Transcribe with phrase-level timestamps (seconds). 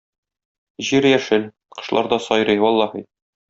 [0.87, 1.45] Җир яшел;
[1.77, 3.07] кошлар да сайрый, валлаһи!